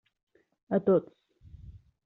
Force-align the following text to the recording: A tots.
A 0.77 0.79
tots. 0.87 1.13